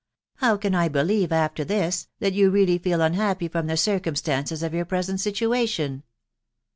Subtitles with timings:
[0.37, 4.63] How can I believe, after this, that you really feel unhappy from the p circumstances
[4.63, 6.01] of your present situation